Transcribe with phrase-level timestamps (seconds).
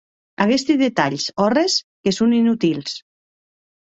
[0.45, 1.75] Aguesti detalhs òrres
[2.07, 2.97] que son inutils.